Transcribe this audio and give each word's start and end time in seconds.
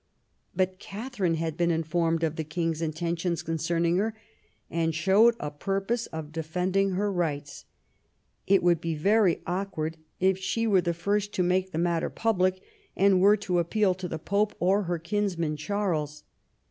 But 0.55 0.79
Katharine 0.79 1.35
had 1.35 1.55
been 1.55 1.69
informed 1.69 2.23
of 2.23 2.35
the 2.35 2.43
king's 2.43 2.81
inten 2.81 3.19
tions 3.19 3.43
concerning 3.43 3.97
her, 3.97 4.15
and 4.67 4.95
stowed 4.95 5.35
a 5.39 5.51
purpose 5.51 6.07
of 6.07 6.31
defending 6.31 6.93
her 6.93 7.11
rights. 7.13 7.65
It 8.47 8.63
would 8.63 8.81
be 8.81 8.95
very 8.95 9.43
awkward 9.45 9.97
if 10.19 10.39
she 10.39 10.65
were 10.65 10.81
the 10.81 10.95
first 10.95 11.33
to 11.33 11.43
make 11.43 11.71
the 11.71 11.77
matter 11.77 12.09
public, 12.09 12.63
and 12.95 13.21
were 13.21 13.37
to 13.37 13.59
appeal 13.59 13.93
to 13.93 14.07
the 14.07 14.17
Pope 14.17 14.55
or 14.59 14.85
her 14.85 14.97
kinsman 14.97 15.55
Charles. 15.55 16.23